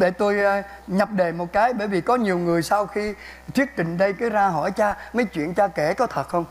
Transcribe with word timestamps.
để 0.00 0.10
tôi 0.10 0.40
ờ, 0.40 0.62
nhập 0.86 1.08
đề 1.12 1.32
một 1.32 1.52
cái, 1.52 1.72
bởi 1.72 1.88
vì 1.88 2.00
có 2.00 2.16
nhiều 2.16 2.38
người 2.38 2.62
sau 2.62 2.86
khi 2.86 3.14
thuyết 3.54 3.76
trình 3.76 3.98
đây 3.98 4.12
cứ 4.12 4.28
ra 4.28 4.48
hỏi 4.48 4.70
cha, 4.70 4.96
mấy 5.12 5.24
chuyện 5.24 5.54
cha 5.54 5.68
kể 5.68 5.94
có 5.94 6.06
thật 6.06 6.28
không? 6.28 6.44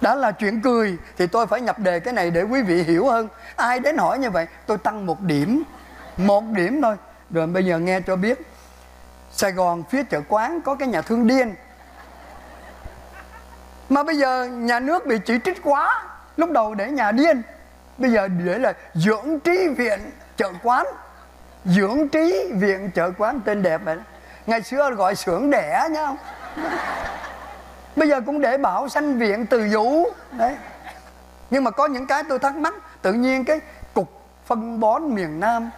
Đã 0.00 0.14
là 0.14 0.32
chuyện 0.32 0.60
cười, 0.60 0.96
thì 1.18 1.26
tôi 1.26 1.46
phải 1.46 1.60
nhập 1.60 1.78
đề 1.78 2.00
cái 2.00 2.14
này 2.14 2.30
để 2.30 2.42
quý 2.42 2.62
vị 2.62 2.82
hiểu 2.82 3.06
hơn. 3.06 3.28
Ai 3.56 3.80
đến 3.80 3.98
hỏi 3.98 4.18
như 4.18 4.30
vậy, 4.30 4.46
tôi 4.66 4.78
tăng 4.78 5.06
một 5.06 5.20
điểm 5.20 5.62
một 6.16 6.44
điểm 6.44 6.82
thôi. 6.82 6.96
Rồi 7.30 7.46
bây 7.46 7.64
giờ 7.64 7.78
nghe 7.78 8.00
cho 8.00 8.16
biết, 8.16 8.38
sài 9.30 9.52
gòn 9.52 9.82
phía 9.90 10.02
chợ 10.02 10.20
quán 10.28 10.60
có 10.60 10.74
cái 10.74 10.88
nhà 10.88 11.02
thương 11.02 11.26
điên. 11.26 11.54
Mà 13.88 14.02
bây 14.02 14.16
giờ 14.16 14.44
nhà 14.44 14.80
nước 14.80 15.06
bị 15.06 15.18
chỉ 15.24 15.38
trích 15.44 15.62
quá, 15.62 16.04
lúc 16.36 16.50
đầu 16.50 16.74
để 16.74 16.90
nhà 16.90 17.12
điên 17.12 17.42
bây 17.98 18.10
giờ 18.10 18.28
để 18.28 18.58
là 18.58 18.72
dưỡng 18.94 19.40
trí 19.40 19.68
viện 19.68 20.10
chợ 20.36 20.52
quán. 20.62 20.86
Dưỡng 21.64 22.08
trí 22.08 22.52
viện 22.54 22.90
chợ 22.94 23.10
quán 23.18 23.40
tên 23.44 23.62
đẹp 23.62 23.80
vậy 23.84 23.96
đó. 23.96 24.02
ngày 24.46 24.62
xưa 24.62 24.90
gọi 24.90 25.14
xưởng 25.14 25.50
đẻ 25.50 25.88
nhá 25.90 26.12
bây 27.96 28.08
giờ 28.08 28.20
cũng 28.26 28.40
để 28.40 28.58
bảo 28.58 28.88
sanh 28.88 29.18
viện 29.18 29.46
từ 29.46 29.68
vũ. 29.72 30.04
Đấy. 30.32 30.56
Nhưng 31.50 31.64
mà 31.64 31.70
có 31.70 31.86
những 31.86 32.06
cái 32.06 32.22
tôi 32.28 32.38
thắc 32.38 32.56
mắc, 32.56 32.74
tự 33.02 33.12
nhiên 33.12 33.44
cái 33.44 33.60
cục 33.94 34.08
phân 34.46 34.80
bón 34.80 35.14
miền 35.14 35.40
nam. 35.40 35.70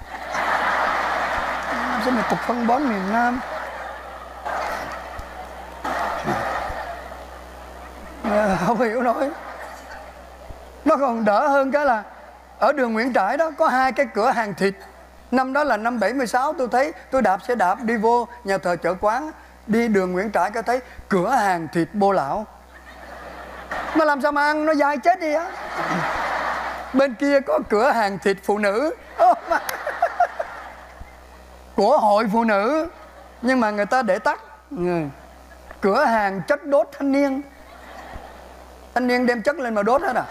Sao 2.05 2.11
mà 2.11 2.23
cục 2.31 2.39
phân 2.39 2.67
bón 2.67 2.89
miền 2.89 3.13
nam? 3.13 3.41
Không 8.67 8.81
hiểu 8.81 9.03
nổi 9.03 9.31
nó 10.91 10.97
còn 10.97 11.25
đỡ 11.25 11.49
hơn 11.49 11.73
cái 11.73 11.87
là 11.87 12.03
ở 12.59 12.73
đường 12.73 12.93
Nguyễn 12.93 13.13
Trãi 13.13 13.37
đó 13.37 13.51
có 13.59 13.69
hai 13.69 13.93
cái 13.93 14.07
cửa 14.15 14.31
hàng 14.31 14.55
thịt. 14.55 14.75
Năm 15.31 15.53
đó 15.53 15.65
là 15.65 15.77
năm 15.77 16.01
76 16.01 16.53
tôi 16.53 16.69
thấy 16.73 16.93
tôi 17.11 17.23
đạp 17.23 17.39
xe 17.49 17.55
đạp 17.55 17.79
đi 17.83 17.97
vô 17.97 18.29
nhà 18.45 18.59
thờ 18.59 18.77
chợ 18.77 18.95
quán 19.01 19.31
đi 19.67 19.89
đường 19.89 20.13
Nguyễn 20.13 20.33
Trãi 20.33 20.51
có 20.51 20.63
thấy 20.63 20.81
cửa 21.09 21.31
hàng 21.31 21.69
thịt 21.73 21.89
bô 21.93 22.13
lão. 22.13 22.47
Mà 23.95 24.05
làm 24.05 24.21
sao 24.21 24.33
mà 24.33 24.43
ăn 24.43 24.67
nó 24.67 24.75
dai 24.75 24.99
chết 24.99 25.21
đi 25.21 25.35
á. 25.35 25.51
Bên 26.93 27.15
kia 27.15 27.41
có 27.41 27.59
cửa 27.69 27.91
hàng 27.91 28.19
thịt 28.19 28.37
phụ 28.43 28.59
nữ. 28.59 28.95
Của 31.77 31.99
hội 31.99 32.25
phụ 32.33 32.45
nữ 32.45 32.89
nhưng 33.43 33.61
mà 33.61 33.71
người 33.71 33.87
ta 33.87 34.03
để 34.03 34.19
tắt. 34.19 34.41
Ừ. 34.71 35.01
cửa 35.81 36.05
hàng 36.05 36.43
chất 36.49 36.65
đốt 36.67 36.89
thanh 36.99 37.13
niên. 37.13 37.43
Thanh 38.95 39.07
niên 39.07 39.27
đem 39.27 39.43
chất 39.43 39.59
lên 39.59 39.75
mà 39.75 39.83
đốt 39.83 40.03
hết 40.03 40.17
à 40.17 40.25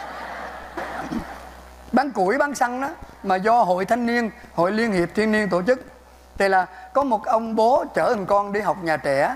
bán 1.92 2.12
củi 2.12 2.38
bán 2.38 2.56
xăng 2.56 2.82
đó 2.82 2.90
mà 3.24 3.36
do 3.36 3.64
hội 3.64 3.86
thanh 3.86 4.06
niên 4.06 4.32
hội 4.54 4.72
liên 4.72 4.92
hiệp 4.92 5.10
thiên 5.16 5.32
niên 5.32 5.50
tổ 5.50 5.62
chức. 5.62 5.86
Thì 6.38 6.50
là 6.50 6.66
có 6.94 7.04
một 7.04 7.26
ông 7.26 7.56
bố 7.56 7.86
chở 7.96 8.14
thằng 8.16 8.26
con 8.26 8.54
đi 8.54 8.60
học 8.60 8.78
nhà 8.84 8.98
trẻ. 8.98 9.36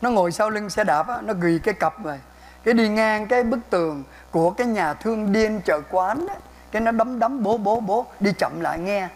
Nó 0.00 0.10
ngồi 0.10 0.32
sau 0.32 0.50
lưng 0.50 0.70
xe 0.70 0.84
đạp 0.84 1.08
á, 1.08 1.16
nó 1.22 1.34
ghi 1.40 1.58
cái 1.58 1.74
cặp 1.74 2.04
rồi. 2.04 2.20
Cái 2.64 2.74
đi 2.74 2.88
ngang 2.88 3.26
cái 3.26 3.42
bức 3.42 3.58
tường 3.70 4.04
của 4.30 4.50
cái 4.50 4.66
nhà 4.66 4.94
thương 4.94 5.32
điên 5.32 5.60
chợ 5.64 5.80
quán 5.90 6.26
đó, 6.26 6.34
cái 6.72 6.82
nó 6.82 6.90
đấm 6.90 7.18
đấm 7.18 7.42
bố 7.42 7.56
bố 7.56 7.80
bố 7.80 8.06
đi 8.20 8.32
chậm 8.38 8.60
lại 8.60 8.78
nghe. 8.78 9.08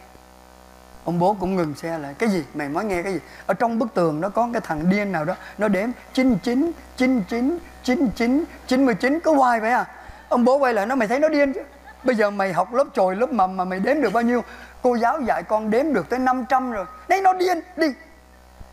Ông 1.04 1.18
bố 1.18 1.36
cũng 1.40 1.56
ngừng 1.56 1.74
xe 1.74 1.98
lại. 1.98 2.14
Cái 2.18 2.28
gì? 2.28 2.44
Mày 2.54 2.68
mới 2.68 2.84
nghe 2.84 3.02
cái 3.02 3.12
gì? 3.12 3.20
Ở 3.46 3.54
trong 3.54 3.78
bức 3.78 3.94
tường 3.94 4.20
nó 4.20 4.28
có 4.28 4.48
cái 4.52 4.60
thằng 4.64 4.90
điên 4.90 5.12
nào 5.12 5.24
đó 5.24 5.34
nó 5.58 5.68
đếm 5.68 5.88
99 6.12 6.72
99 6.96 7.58
99 7.82 8.44
99 8.66 9.20
cứ 9.20 9.34
hoài 9.34 9.60
vậy 9.60 9.70
à? 9.70 9.84
Ông 10.28 10.44
bố 10.44 10.56
quay 10.56 10.74
lại 10.74 10.86
nó 10.86 10.94
mày 10.94 11.08
thấy 11.08 11.20
nó 11.20 11.28
điên 11.28 11.52
chứ? 11.52 11.60
Bây 12.08 12.16
giờ 12.16 12.30
mày 12.30 12.52
học 12.52 12.74
lớp 12.74 12.84
chồi, 12.94 13.16
lớp 13.16 13.32
mầm 13.32 13.56
mà 13.56 13.64
mày 13.64 13.80
đếm 13.80 14.00
được 14.00 14.12
bao 14.12 14.22
nhiêu? 14.22 14.44
Cô 14.82 14.94
giáo 14.94 15.20
dạy 15.20 15.42
con 15.42 15.70
đếm 15.70 15.92
được 15.92 16.08
tới 16.08 16.18
500 16.18 16.72
rồi. 16.72 16.84
Đấy, 17.08 17.20
nó 17.20 17.32
điên, 17.32 17.60
đi. 17.76 17.86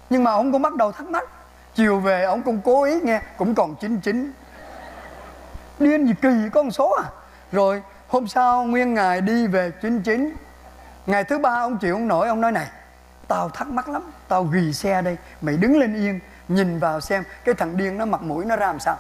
Nhưng 0.09 0.23
mà 0.23 0.31
ông 0.31 0.51
cũng 0.51 0.61
bắt 0.61 0.75
đầu 0.75 0.91
thắc 0.91 1.07
mắc. 1.07 1.23
Chiều 1.75 1.99
về, 1.99 2.23
ông 2.23 2.41
cũng 2.41 2.61
cố 2.65 2.83
ý 2.83 2.99
nghe, 3.03 3.21
cũng 3.37 3.55
còn 3.55 3.75
99 3.75 4.31
điên 5.79 6.07
gì 6.07 6.13
kỳ 6.21 6.29
con 6.53 6.71
số 6.71 6.91
à? 6.91 7.05
Rồi, 7.51 7.81
hôm 8.07 8.27
sau 8.27 8.63
nguyên 8.63 8.93
ngày 8.93 9.21
đi 9.21 9.47
về 9.47 9.71
99 9.81 10.33
ngày 11.05 11.23
thứ 11.23 11.37
ba 11.37 11.49
ông 11.49 11.77
chịu 11.77 11.95
không 11.95 12.07
nổi, 12.07 12.27
ông 12.27 12.41
nói 12.41 12.51
này, 12.51 12.67
tao 13.27 13.49
thắc 13.49 13.67
mắc 13.67 13.89
lắm, 13.89 14.11
tao 14.27 14.43
ghi 14.43 14.73
xe 14.73 15.01
đây, 15.01 15.17
mày 15.41 15.57
đứng 15.57 15.79
lên 15.79 15.95
yên, 15.95 16.19
nhìn 16.47 16.79
vào 16.79 17.01
xem, 17.01 17.23
cái 17.45 17.55
thằng 17.55 17.77
điên 17.77 17.97
nó 17.97 18.05
mặt 18.05 18.21
mũi 18.21 18.45
nó 18.45 18.55
ra 18.55 18.67
làm 18.67 18.79
sao? 18.79 18.97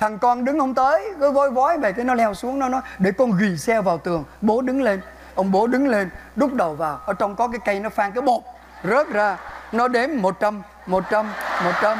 Thằng 0.00 0.18
con 0.18 0.44
đứng 0.44 0.58
không 0.58 0.74
tới, 0.74 1.10
cứ 1.20 1.30
vối 1.30 1.50
vói 1.50 1.78
về 1.78 1.92
cái 1.92 2.04
nó 2.04 2.14
leo 2.14 2.34
xuống, 2.34 2.58
nó 2.58 2.68
nói, 2.68 2.80
để 2.98 3.12
con 3.18 3.32
ghì 3.38 3.56
xe 3.56 3.80
vào 3.80 3.98
tường. 3.98 4.24
Bố 4.40 4.60
đứng 4.60 4.82
lên, 4.82 5.00
ông 5.34 5.52
bố 5.52 5.66
đứng 5.66 5.88
lên, 5.88 6.10
đút 6.36 6.52
đầu 6.52 6.74
vào. 6.74 7.00
Ở 7.06 7.12
trong 7.12 7.36
có 7.36 7.48
cái 7.48 7.60
cây 7.64 7.80
nó 7.80 7.88
phan 7.88 8.12
cái 8.12 8.22
bột, 8.22 8.42
rớt 8.84 9.08
ra. 9.08 9.36
Nó 9.72 9.88
đếm 9.88 10.08
100 10.16 10.62
100 10.86 11.32
100 11.64 11.98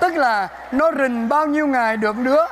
tức 0.00 0.16
là 0.16 0.48
nó 0.72 0.90
rình 0.98 1.28
bao 1.28 1.46
nhiêu 1.46 1.66
ngày 1.66 1.96
được 1.96 2.16
đứa 2.16 2.44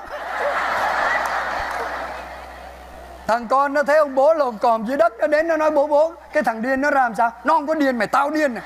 thằng 3.28 3.48
con 3.48 3.72
nó 3.74 3.82
thấy 3.82 3.98
ông 3.98 4.14
bố 4.14 4.34
lồm 4.34 4.58
còm 4.58 4.86
dưới 4.86 4.96
đất 4.96 5.12
nó 5.18 5.26
đến 5.26 5.48
nó 5.48 5.56
nói 5.56 5.70
bố 5.70 5.86
bố 5.86 6.12
cái 6.32 6.42
thằng 6.42 6.62
điên 6.62 6.80
nó 6.80 6.90
ra 6.90 7.00
làm 7.00 7.14
sao? 7.14 7.32
Nó 7.44 7.54
không 7.54 7.66
có 7.66 7.74
điên 7.74 7.98
mày 7.98 8.06
tao 8.06 8.30
điên 8.30 8.54
này. 8.54 8.64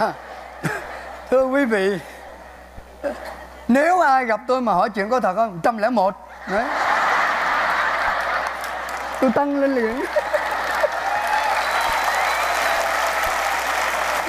Thưa 1.30 1.44
quý 1.44 1.64
vị 1.64 1.98
nếu 3.68 4.00
ai 4.00 4.24
gặp 4.24 4.40
tôi 4.46 4.60
mà 4.60 4.72
hỏi 4.72 4.90
chuyện 4.94 5.10
có 5.10 5.20
thật 5.20 5.34
không? 5.34 5.60
101 5.64 6.14
đấy. 6.50 6.64
Tôi 9.20 9.30
tăng 9.34 9.60
lên 9.60 9.74
liền. 9.74 10.04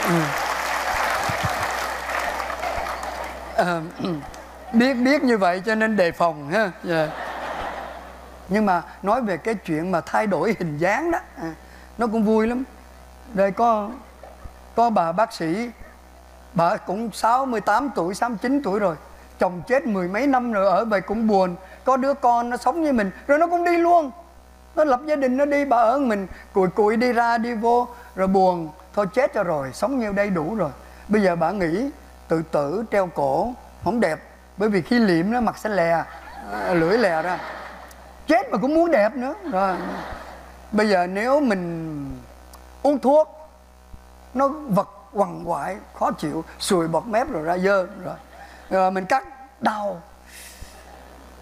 Ừ. 0.08 0.16
Ờ, 3.62 3.82
biết 4.74 4.94
biết 4.94 5.24
như 5.24 5.38
vậy 5.38 5.62
cho 5.66 5.76
nên 5.76 5.96
đề 5.96 6.12
phòng 6.12 6.50
ha. 6.50 6.72
Yeah. 6.88 7.10
nhưng 8.50 8.66
mà 8.66 8.82
nói 9.02 9.22
về 9.22 9.38
cái 9.38 9.56
chuyện 9.56 9.92
mà 9.92 10.02
thay 10.02 10.28
đổi 10.28 10.56
hình 10.60 10.78
dáng 10.78 11.12
đó 11.12 11.20
à, 11.38 11.54
nó 11.98 12.08
cũng 12.08 12.24
vui 12.24 12.48
lắm. 12.48 12.64
Đây 13.34 13.52
có 13.52 13.90
có 14.76 14.90
bà 14.90 15.12
bác 15.12 15.34
sĩ 15.34 15.72
bà 16.54 16.78
cũng 16.78 17.12
68 17.12 17.90
tuổi 17.96 18.14
69 18.14 18.62
tuổi 18.64 18.80
rồi 18.80 18.96
chồng 19.40 19.62
chết 19.68 19.86
mười 19.86 20.08
mấy 20.08 20.28
năm 20.28 20.52
rồi 20.52 20.66
ở 20.66 20.86
vậy 20.86 21.02
cũng 21.02 21.28
buồn. 21.28 21.56
Có 21.84 21.98
đứa 21.98 22.14
con 22.14 22.50
nó 22.50 22.58
sống 22.58 22.84
như 22.84 22.94
mình 22.94 23.12
rồi 23.28 23.38
nó 23.38 23.48
cũng 23.48 23.66
đi 23.66 23.78
luôn. 23.78 24.12
Nó 24.76 24.84
lập 24.84 25.02
gia 25.06 25.16
đình 25.16 25.38
nó 25.38 25.46
đi 25.46 25.66
bà 25.66 25.78
ở 25.78 26.00
mình 26.00 26.28
cùi 26.54 26.68
cùi 26.68 26.98
đi 26.98 27.14
ra 27.14 27.38
đi 27.38 27.54
vô 27.54 27.88
rồi 28.16 28.28
buồn. 28.28 28.70
Thôi 28.94 29.06
chết 29.14 29.34
cho 29.34 29.44
rồi 29.44 29.70
sống 29.74 30.00
nhiêu 30.00 30.14
đây 30.14 30.30
đủ 30.30 30.56
rồi. 30.56 30.72
Bây 31.08 31.22
giờ 31.22 31.36
bà 31.36 31.52
nghĩ 31.52 31.90
tự 32.28 32.42
tử 32.52 32.84
treo 32.92 33.08
cổ 33.08 33.54
không 33.84 34.00
đẹp 34.00 34.31
bởi 34.62 34.70
vì 34.70 34.82
khi 34.82 35.00
liệm 35.00 35.32
nó 35.32 35.42
mặt 35.42 35.58
sẽ 35.58 35.70
lè 35.70 36.04
ờ, 36.52 36.74
lưỡi 36.74 36.98
lè 36.98 37.22
ra. 37.22 37.40
Chết 38.28 38.52
mà 38.52 38.58
cũng 38.58 38.76
muốn 38.76 38.92
đẹp 38.92 39.16
nữa. 39.16 39.34
Rồi. 39.52 39.76
Bây 40.72 40.90
giờ 40.90 41.08
nếu 41.08 41.40
mình 41.40 42.22
uống 42.84 43.00
thuốc, 43.00 43.50
nó 44.34 44.48
vật 44.48 44.90
quằn 45.14 45.50
quại, 45.50 45.78
khó 46.00 46.12
chịu, 46.12 46.44
sùi 46.60 46.88
bọt 46.88 47.06
mép 47.06 47.30
rồi 47.30 47.44
ra 47.44 47.58
dơ, 47.58 47.88
rồi. 48.04 48.16
Rồi 48.70 48.92
mình 48.92 49.06
cắt 49.06 49.24
đau. 49.60 50.02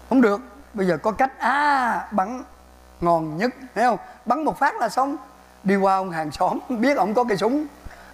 Không 0.08 0.20
được. 0.20 0.40
Bây 0.74 0.86
giờ 0.86 0.96
có 0.96 1.12
cách. 1.12 1.38
À 1.38 2.08
bắn 2.10 2.42
ngon 3.00 3.36
nhất, 3.36 3.50
thấy 3.74 3.84
không? 3.84 3.98
Bắn 4.26 4.44
một 4.44 4.58
phát 4.58 4.74
là 4.80 4.88
xong. 4.88 5.16
Đi 5.64 5.76
qua 5.76 5.94
ông 5.94 6.10
hàng 6.10 6.30
xóm 6.30 6.58
biết 6.68 6.96
ông 6.96 7.14
có 7.14 7.24
cây 7.24 7.36
súng. 7.36 7.66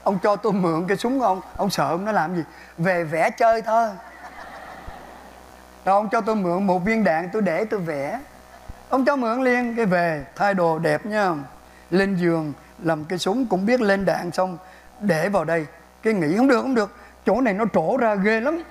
Ông 0.03 0.19
cho 0.23 0.37
tôi 0.37 0.53
mượn 0.53 0.87
cây 0.89 0.97
súng 0.97 1.23
ông. 1.23 1.41
Ông 1.57 1.71
sợ 1.71 1.89
ông 1.89 2.05
nó 2.05 2.13
làm 2.13 2.37
gì? 2.37 2.43
Về 2.79 3.05
vẽ 3.05 3.31
chơi 3.31 3.63
thôi 3.63 3.89
rồi 5.87 5.95
ông 5.95 6.09
cho 6.09 6.21
tôi 6.21 6.37
mượn 6.37 6.67
một 6.67 6.79
viên 6.79 7.05
đạn 7.05 7.29
tôi 7.33 7.43
để 7.43 7.65
tôi 7.65 7.81
vẽ. 7.81 8.21
Ông 8.89 9.05
cho 9.05 9.17
mượn 9.17 9.43
liền, 9.43 9.77
cái 9.77 9.87
về, 9.87 10.25
thay 10.37 10.55
đồ 10.55 10.79
đẹp 10.79 11.07
nha. 11.07 11.35
Lên 11.91 12.17
giường, 12.17 12.53
làm 12.83 13.05
cái 13.05 13.19
súng 13.19 13.47
cũng 13.47 13.67
biết 13.67 13.81
lên 13.81 14.05
đạn 14.05 14.31
xong, 14.33 14.59
để 15.01 15.29
vào 15.29 15.45
đây. 15.45 15.67
Cái 16.03 16.15
nghĩ 16.15 16.37
không 16.37 16.49
được 16.49 16.63
không 16.63 16.75
được. 16.75 16.97
Chỗ 17.27 17.41
này 17.41 17.55
nó 17.55 17.65
trổ 17.75 17.97
ra 17.97 18.15
ghê 18.15 18.41
lắm. 18.41 18.63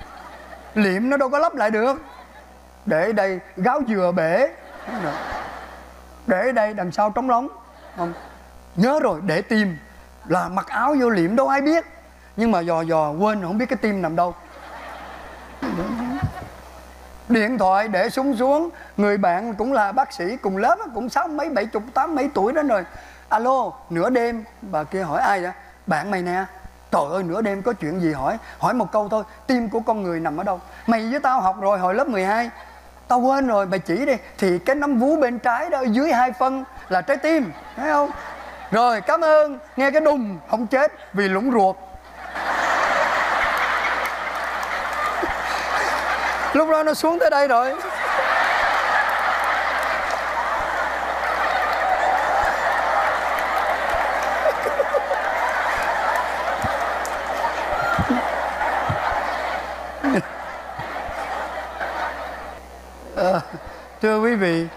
Liệm 0.74 1.10
nó 1.10 1.18
đâu 1.18 1.30
có 1.30 1.40
lắp 1.40 1.56
lại 1.56 1.72
được. 1.72 2.02
Để 2.86 3.12
đây, 3.12 3.40
gáo 3.58 3.82
dừa 3.88 4.12
bể. 4.16 4.50
Để 6.28 6.52
đây, 6.52 6.74
đằng 6.74 6.92
sau 6.92 7.10
trống 7.10 7.30
lóng 7.30 7.48
không, 7.98 8.14
nhớ 8.76 9.00
rồi, 9.00 9.22
để 9.26 9.42
tim. 9.42 9.78
Là 10.28 10.50
mặc 10.50 10.68
áo 10.68 10.96
vô 11.00 11.10
liệm, 11.10 11.36
đâu 11.36 11.48
ai 11.48 11.62
biết. 11.62 11.86
Nhưng 12.36 12.52
mà 12.52 12.60
dò 12.60 12.82
dò, 12.82 13.12
quên, 13.12 13.42
không 13.42 13.58
biết 13.58 13.70
cái 13.70 13.78
tim 13.78 14.02
nằm 14.02 14.16
đâu 14.16 14.36
điện 17.30 17.57
thoại 17.57 17.88
để 17.88 18.10
súng 18.10 18.38
xuống. 18.38 18.69
Người 18.98 19.18
bạn 19.18 19.56
cũng 19.56 19.74
là 19.74 19.92
bác 19.92 20.13
sĩ 20.13 20.38
cùng 20.42 20.57
lớp, 20.57 20.77
cũng 20.95 21.10
sáu 21.10 21.27
mấy, 21.27 21.50
bảy 21.50 21.66
chục, 21.66 21.83
tám 21.94 22.16
mấy 22.16 22.30
tuổi 22.33 22.54
đó 22.54 22.62
rồi. 22.62 22.83
Alo, 23.30 23.72
nửa 23.89 24.10
đêm. 24.10 24.44
Bà 24.62 24.83
kia 24.83 25.04
hỏi 25.04 25.22
ai 25.22 25.42
vậy? 25.42 25.51
Bạn 25.88 26.12
mày 26.12 26.22
nè. 26.22 26.45
Trời 26.92 27.04
ơi, 27.12 27.24
nửa 27.24 27.42
đêm 27.42 27.62
có 27.62 27.74
chuyện 27.74 28.01
gì 28.01 28.12
hỏi? 28.13 28.38
Hỏi 28.60 28.74
một 28.74 28.92
câu 28.92 29.10
thôi, 29.10 29.24
tim 29.48 29.69
của 29.69 29.80
con 29.80 30.04
người 30.04 30.19
nằm 30.19 30.38
ở 30.38 30.44
đâu? 30.44 30.60
Mày 30.88 31.07
với 31.12 31.19
tao 31.19 31.42
học 31.42 31.62
rồi 31.62 31.80
hồi 31.80 31.95
lớp 31.95 32.07
12 32.07 32.50
tao 33.07 33.19
quên 33.19 33.48
rồi, 33.48 33.66
mày 33.66 33.80
chỉ 33.80 34.06
đi. 34.06 34.13
Thì 34.38 34.60
cái 34.60 34.75
nắm 34.75 35.00
vú 35.00 35.16
bên 35.16 35.39
trái 35.39 35.69
đó 35.69 35.81
dưới 35.81 36.13
hai 36.13 36.31
phân 36.31 36.63
là 36.89 37.01
trái 37.01 37.18
tim, 37.18 37.51
thấy 37.75 37.92
không? 37.92 38.10
Rồi, 38.71 39.01
cảm 39.01 39.21
ơn. 39.21 39.60
Nghe 39.75 39.92
cái 39.92 40.01
đùng, 40.01 40.38
không 40.50 40.68
chết 40.68 40.92
vì 41.13 41.28
lũng 41.28 41.51
ruột. 41.51 41.75
Lúc 46.56 46.69
đó 46.69 46.84
nó 46.84 46.94
xuống 46.94 47.19
tới 47.19 47.30
đây 47.30 47.48
rồi. 47.48 47.74
À, 63.16 63.42
thưa 64.02 64.19
quý 64.19 64.36
vị 64.36 64.68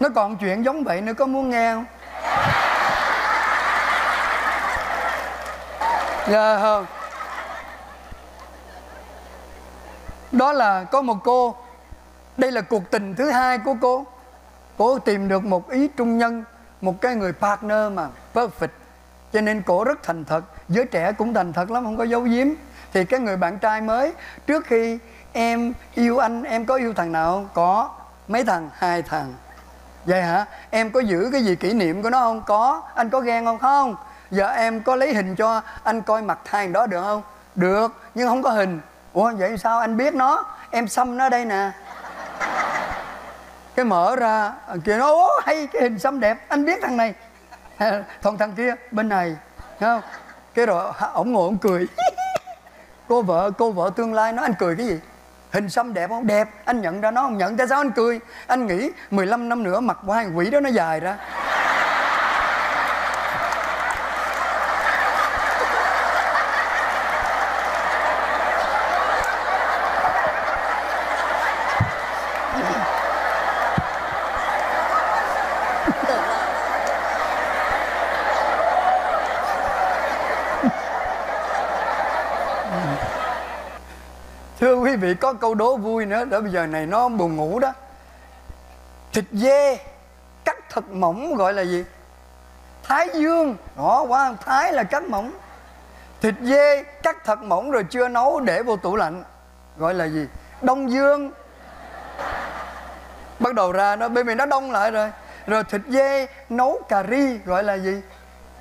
nó 0.00 0.08
còn 0.14 0.36
chuyện 0.36 0.64
giống 0.64 0.84
vậy 0.84 1.00
nữa 1.00 1.12
có 1.18 1.26
muốn 1.26 1.50
nghe 1.50 1.72
không? 1.72 1.84
Dạ 6.28 6.58
không. 6.60 6.86
Đó 10.38 10.52
là 10.52 10.84
có 10.84 11.02
một 11.02 11.16
cô. 11.24 11.56
Đây 12.36 12.52
là 12.52 12.60
cuộc 12.60 12.90
tình 12.90 13.14
thứ 13.14 13.30
hai 13.30 13.58
của 13.58 13.74
cô. 13.80 14.06
Cô 14.78 14.98
tìm 14.98 15.28
được 15.28 15.44
một 15.44 15.70
ý 15.70 15.88
trung 15.88 16.18
nhân, 16.18 16.44
một 16.80 17.00
cái 17.00 17.14
người 17.14 17.32
partner 17.32 17.92
mà 17.92 18.08
perfect. 18.34 18.68
Cho 19.32 19.40
nên 19.40 19.62
cổ 19.62 19.84
rất 19.84 20.02
thành 20.02 20.24
thật. 20.24 20.44
Giới 20.68 20.84
trẻ 20.84 21.12
cũng 21.12 21.34
thành 21.34 21.52
thật 21.52 21.70
lắm, 21.70 21.84
không 21.84 21.96
có 21.96 22.04
giấu 22.04 22.20
giếm. 22.20 22.46
Thì 22.92 23.04
cái 23.04 23.20
người 23.20 23.36
bạn 23.36 23.58
trai 23.58 23.80
mới, 23.80 24.12
trước 24.46 24.66
khi 24.66 24.98
em 25.32 25.72
yêu 25.94 26.18
anh, 26.18 26.42
em 26.42 26.66
có 26.66 26.74
yêu 26.74 26.94
thằng 26.94 27.12
nào 27.12 27.32
không? 27.32 27.48
Có. 27.54 27.90
Mấy 28.28 28.44
thằng? 28.44 28.70
Hai 28.74 29.02
thằng. 29.02 29.34
Vậy 30.04 30.22
hả? 30.22 30.46
Em 30.70 30.90
có 30.90 31.00
giữ 31.00 31.28
cái 31.32 31.42
gì 31.42 31.56
kỷ 31.56 31.72
niệm 31.72 32.02
của 32.02 32.10
nó 32.10 32.20
không? 32.20 32.42
Có. 32.46 32.82
Anh 32.94 33.10
có 33.10 33.20
ghen 33.20 33.44
không? 33.44 33.58
Không. 33.58 33.96
Giờ 34.30 34.46
em 34.48 34.80
có 34.80 34.96
lấy 34.96 35.14
hình 35.14 35.34
cho 35.34 35.62
anh 35.82 36.02
coi 36.02 36.22
mặt 36.22 36.38
thằng 36.44 36.72
đó 36.72 36.86
được 36.86 37.02
không? 37.02 37.22
Được, 37.54 37.92
nhưng 38.14 38.28
không 38.28 38.42
có 38.42 38.50
hình 38.50 38.80
ủa, 39.12 39.32
vậy 39.38 39.58
sao 39.58 39.78
anh 39.78 39.96
biết 39.96 40.14
nó? 40.14 40.44
Em 40.70 40.88
xăm 40.88 41.16
nó 41.16 41.28
đây 41.28 41.44
nè. 41.44 41.70
Cái 43.74 43.84
mở 43.84 44.16
ra 44.16 44.52
kia 44.84 44.98
nó 44.98 45.06
ố 45.06 45.28
hay, 45.44 45.66
cái 45.66 45.82
hình 45.82 45.98
xăm 45.98 46.20
đẹp. 46.20 46.38
Anh 46.48 46.64
biết 46.64 46.78
thằng 46.82 46.96
này. 46.96 47.14
Còn 48.22 48.38
thằng 48.38 48.52
kia, 48.52 48.74
bên 48.90 49.08
này, 49.08 49.36
thấy 49.80 49.88
không? 49.88 50.00
Cái 50.54 50.66
rồi 50.66 50.92
ổng 51.12 51.32
ngồi, 51.32 51.44
ổng 51.44 51.58
cười. 51.58 51.86
Cô 53.08 53.22
vợ 53.22 53.50
cô 53.58 53.72
vợ 53.72 53.90
tương 53.96 54.14
lai 54.14 54.32
nói, 54.32 54.42
anh 54.44 54.54
cười 54.58 54.76
cái 54.76 54.86
gì? 54.86 55.00
Hình 55.52 55.70
xăm 55.70 55.94
đẹp 55.94 56.10
không? 56.10 56.26
Đẹp. 56.26 56.48
Anh 56.64 56.80
nhận 56.80 57.00
ra 57.00 57.10
nó 57.10 57.22
không? 57.22 57.38
Nhận 57.38 57.56
tại 57.56 57.68
sao? 57.68 57.80
Anh 57.80 57.90
cười. 57.90 58.20
Anh 58.46 58.66
nghĩ 58.66 58.90
15 59.10 59.48
năm 59.48 59.62
nữa, 59.62 59.80
mặt 59.80 59.98
của 60.06 60.12
hai 60.12 60.26
quỷ 60.34 60.50
đó 60.50 60.60
nó 60.60 60.68
dài 60.68 61.00
ra. 61.00 61.16
Quý 84.88 84.96
vị 84.96 85.14
có 85.14 85.32
câu 85.32 85.54
đố 85.54 85.76
vui 85.76 86.06
nữa, 86.06 86.24
Đó 86.24 86.40
bây 86.40 86.50
giờ 86.50 86.66
này 86.66 86.86
nó 86.86 87.08
buồn 87.08 87.36
ngủ 87.36 87.58
đó. 87.58 87.72
Thịt 89.12 89.24
dê, 89.32 89.78
cắt 90.44 90.56
thật 90.70 90.90
mỏng 90.90 91.34
gọi 91.34 91.52
là 91.52 91.62
gì? 91.62 91.84
Thái 92.82 93.08
dương. 93.14 93.56
Đó 93.76 94.04
quá 94.08 94.32
thái 94.44 94.72
là 94.72 94.82
cắt 94.82 95.02
mỏng. 95.02 95.32
Thịt 96.20 96.34
dê, 96.42 96.82
cắt 97.02 97.16
thật 97.24 97.42
mỏng 97.42 97.70
rồi 97.70 97.84
chưa 97.90 98.08
nấu 98.08 98.40
để 98.40 98.62
vô 98.62 98.76
tủ 98.76 98.96
lạnh, 98.96 99.24
gọi 99.76 99.94
là 99.94 100.04
gì? 100.04 100.26
Đông 100.62 100.90
dương. 100.90 101.30
Bắt 103.38 103.54
đầu 103.54 103.72
ra 103.72 103.96
nó, 103.96 104.08
bên 104.08 104.26
mình 104.26 104.38
nó 104.38 104.46
đông 104.46 104.72
lại 104.72 104.90
rồi. 104.90 105.10
Rồi 105.46 105.64
thịt 105.64 105.80
dê, 105.88 106.26
nấu 106.48 106.80
cà 106.88 107.02
ri, 107.10 107.38
gọi 107.44 107.64
là 107.64 107.74
gì? 107.74 108.02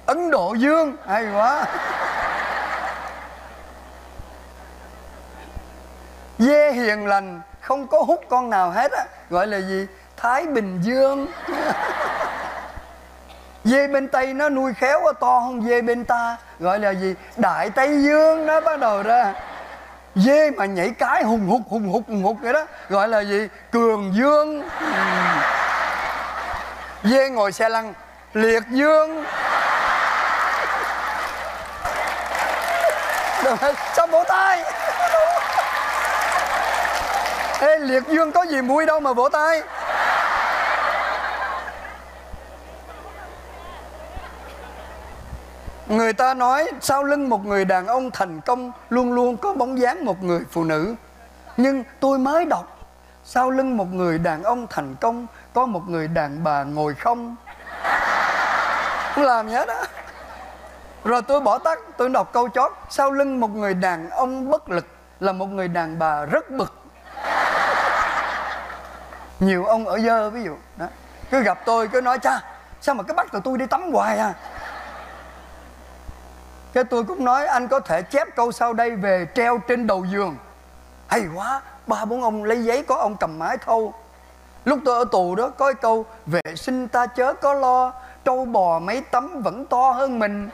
Ấn 0.05 0.31
độ 0.31 0.53
dương. 0.53 0.95
Hay 1.07 1.25
quá. 1.33 1.65
Dê 6.47 6.71
hiền 6.71 7.07
lành, 7.07 7.41
không 7.61 7.87
có 7.87 8.01
hút 8.01 8.23
con 8.29 8.49
nào 8.49 8.71
hết 8.71 8.91
á. 8.91 9.05
Gọi 9.29 9.47
là 9.47 9.57
gì? 9.57 9.87
Thái 10.17 10.45
bình 10.45 10.79
dương. 10.81 11.27
Dê 13.63 13.87
bên 13.87 14.07
tây 14.07 14.33
nó 14.33 14.49
nuôi 14.49 14.73
khéo 14.73 14.99
quá, 15.03 15.13
to 15.19 15.39
hơn 15.39 15.61
dê 15.67 15.81
bên 15.81 16.05
ta. 16.05 16.37
Gọi 16.59 16.79
là 16.79 16.89
gì? 16.89 17.15
Đại 17.37 17.69
tây 17.69 18.03
dương 18.03 18.45
nó 18.45 18.61
bắt 18.61 18.79
đầu 18.79 19.03
ra. 19.03 19.33
Dê 20.15 20.51
mà 20.51 20.65
nhảy 20.65 20.89
cái 20.99 21.23
hùng 21.23 21.47
hục 21.47 21.61
hùng 21.69 21.87
hục 21.87 22.03
hùng 22.07 22.23
hục 22.23 22.37
vậy 22.41 22.53
đó. 22.53 22.65
Gọi 22.89 23.07
là 23.07 23.19
gì? 23.19 23.47
Cường 23.71 24.13
dương. 24.15 24.63
Dê 27.03 27.29
ngồi 27.29 27.51
xe 27.51 27.69
lăn, 27.69 27.93
liệt 28.33 28.63
dương. 28.69 29.23
Sao 33.95 34.07
bổ 34.07 34.23
tay. 34.23 34.63
Ê, 37.59 37.79
liệt 37.79 38.03
dương 38.07 38.31
có 38.31 38.43
gì 38.43 38.61
vui 38.61 38.85
đâu 38.85 38.99
mà 38.99 39.13
vỗ 39.13 39.29
tay. 39.29 39.61
Người 45.87 46.13
ta 46.13 46.33
nói, 46.33 46.71
sau 46.81 47.03
lưng 47.03 47.29
một 47.29 47.45
người 47.45 47.65
đàn 47.65 47.87
ông 47.87 48.11
thành 48.11 48.41
công, 48.41 48.71
Luôn 48.89 49.13
luôn 49.13 49.37
có 49.37 49.53
bóng 49.53 49.79
dáng 49.79 50.05
một 50.05 50.23
người 50.23 50.41
phụ 50.51 50.63
nữ. 50.63 50.95
Nhưng 51.57 51.83
tôi 51.99 52.19
mới 52.19 52.45
đọc, 52.45 52.87
Sau 53.23 53.49
lưng 53.49 53.77
một 53.77 53.93
người 53.93 54.17
đàn 54.17 54.43
ông 54.43 54.67
thành 54.69 54.95
công, 55.01 55.27
Có 55.53 55.65
một 55.65 55.81
người 55.87 56.07
đàn 56.07 56.43
bà 56.43 56.63
ngồi 56.63 56.93
không. 56.93 57.35
Không 59.15 59.23
làm 59.23 59.47
nhớ 59.47 59.65
đó 59.67 59.83
Rồi 61.03 61.21
tôi 61.21 61.41
bỏ 61.41 61.57
tắt, 61.57 61.79
Tôi 61.97 62.09
đọc 62.09 62.33
câu 62.33 62.49
chót. 62.49 62.71
Sau 62.89 63.11
lưng 63.11 63.39
một 63.39 63.55
người 63.55 63.73
đàn 63.73 64.09
ông 64.09 64.51
bất 64.51 64.69
lực 64.69 64.85
Là 65.19 65.31
một 65.31 65.45
người 65.45 65.67
đàn 65.67 65.99
bà 65.99 66.25
rất 66.25 66.49
bực 66.51 66.86
nhiều 69.39 69.65
ông 69.65 69.87
ở 69.87 69.99
dơ, 69.99 70.29
ví 70.29 70.43
dụ. 70.43 70.55
Đó. 70.77 70.85
Cứ 71.31 71.41
gặp 71.41 71.59
tôi, 71.65 71.87
cứ 71.87 72.01
nói, 72.01 72.19
cha, 72.19 72.43
sao 72.81 72.95
mà 72.95 73.03
cứ 73.03 73.13
bắt 73.13 73.31
tụi 73.31 73.41
tôi 73.41 73.57
đi 73.57 73.65
tắm 73.67 73.93
hoài 73.93 74.17
à? 74.17 74.33
Cái 76.73 76.83
tôi 76.83 77.03
cũng 77.03 77.25
nói, 77.25 77.47
anh 77.47 77.67
có 77.67 77.79
thể 77.79 78.01
chép 78.01 78.27
câu 78.35 78.51
sau 78.51 78.73
đây 78.73 78.95
về 78.95 79.27
treo 79.35 79.57
trên 79.67 79.87
đầu 79.87 80.05
giường. 80.05 80.35
Hay 81.07 81.21
quá, 81.35 81.61
ba 81.87 82.05
bốn 82.05 82.23
ông 82.23 82.43
lấy 82.43 82.63
giấy 82.63 82.83
có 82.83 82.95
ông 82.95 83.15
cầm 83.19 83.39
mái 83.39 83.57
thâu. 83.57 83.93
Lúc 84.65 84.79
tôi 84.85 84.97
ở 84.97 85.05
tù 85.11 85.35
đó, 85.35 85.49
có 85.57 85.65
cái 85.65 85.73
câu, 85.81 86.05
vệ 86.25 86.55
sinh 86.55 86.87
ta 86.87 87.05
chớ 87.05 87.33
có 87.33 87.53
lo, 87.53 87.93
trâu 88.25 88.45
bò 88.45 88.79
mấy 88.79 89.01
tấm 89.11 89.41
vẫn 89.41 89.65
to 89.65 89.91
hơn 89.91 90.19
mình 90.19 90.49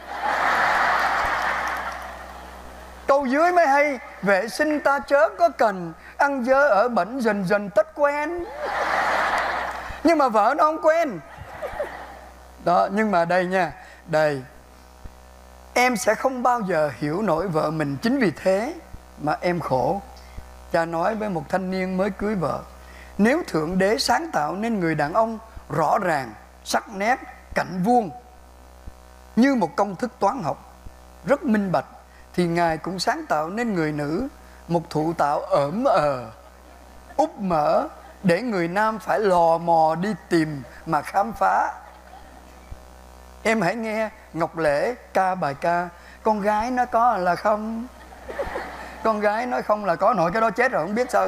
câu 3.13 3.25
dưới 3.25 3.51
mới 3.51 3.67
hay, 3.67 3.99
vệ 4.21 4.47
sinh 4.47 4.79
ta 4.79 4.99
chớ 4.99 5.29
có 5.37 5.49
cần, 5.49 5.93
ăn 6.17 6.45
dơ 6.45 6.67
ở 6.67 6.89
bẩn 6.89 7.21
dần 7.21 7.45
dần 7.47 7.69
tất 7.69 7.87
quen. 7.95 8.43
Nhưng 10.03 10.17
mà 10.17 10.29
vợ 10.29 10.53
nó 10.57 10.63
không 10.63 10.81
quen. 10.81 11.19
Đó, 12.65 12.87
nhưng 12.91 13.11
mà 13.11 13.25
đây 13.25 13.45
nha, 13.45 13.71
đây. 14.05 14.41
Em 15.73 15.97
sẽ 15.97 16.15
không 16.15 16.43
bao 16.43 16.61
giờ 16.61 16.91
hiểu 16.97 17.21
nổi 17.21 17.47
vợ 17.47 17.71
mình 17.71 17.97
chính 18.01 18.19
vì 18.19 18.31
thế 18.43 18.73
mà 19.21 19.37
em 19.41 19.59
khổ. 19.59 20.01
Cha 20.71 20.85
nói 20.85 21.15
với 21.15 21.29
một 21.29 21.43
thanh 21.49 21.71
niên 21.71 21.97
mới 21.97 22.09
cưới 22.09 22.35
vợ, 22.35 22.59
nếu 23.17 23.43
thượng 23.47 23.77
đế 23.77 23.97
sáng 23.97 24.29
tạo 24.31 24.55
nên 24.55 24.79
người 24.79 24.95
đàn 24.95 25.13
ông 25.13 25.39
rõ 25.69 25.97
ràng, 25.99 26.33
sắc 26.63 26.89
nét 26.89 27.19
cạnh 27.55 27.83
vuông, 27.83 28.09
như 29.35 29.55
một 29.55 29.75
công 29.75 29.95
thức 29.95 30.11
toán 30.19 30.43
học, 30.43 30.73
rất 31.25 31.43
minh 31.43 31.71
bạch 31.71 31.85
thì 32.33 32.47
ngài 32.47 32.77
cũng 32.77 32.99
sáng 32.99 33.25
tạo 33.25 33.49
nên 33.49 33.73
người 33.73 33.91
nữ, 33.91 34.27
một 34.67 34.89
thụ 34.89 35.13
tạo 35.17 35.39
ẩm 35.39 35.83
ờ 35.83 36.31
úp 37.17 37.39
mở 37.39 37.87
để 38.23 38.41
người 38.41 38.67
nam 38.67 38.99
phải 38.99 39.19
lò 39.19 39.57
mò 39.57 39.95
đi 39.95 40.15
tìm 40.29 40.63
mà 40.85 41.01
khám 41.01 41.33
phá. 41.33 41.73
Em 43.43 43.61
hãy 43.61 43.75
nghe 43.75 44.09
ngọc 44.33 44.57
lễ 44.57 44.95
ca 45.13 45.35
bài 45.35 45.55
ca, 45.61 45.89
con 46.23 46.41
gái 46.41 46.71
nó 46.71 46.85
có 46.85 47.17
là 47.17 47.35
không? 47.35 47.87
Con 49.03 49.19
gái 49.19 49.45
nói 49.45 49.61
không 49.61 49.85
là 49.85 49.95
có. 49.95 50.13
Nội 50.13 50.31
cái 50.31 50.41
đó 50.41 50.49
chết 50.49 50.71
rồi, 50.71 50.85
không 50.85 50.95
biết 50.95 51.11
sao. 51.11 51.27